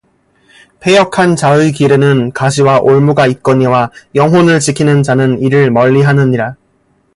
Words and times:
패역한 0.79 1.35
자의 1.35 1.71
길에는 1.71 2.31
가시와 2.31 2.79
올무가 2.79 3.27
있거니와 3.27 3.91
영혼을 4.15 4.59
지키는 4.59 5.03
자는 5.03 5.37
이를 5.37 5.69
멀리 5.69 6.01
하느니라 6.01 6.55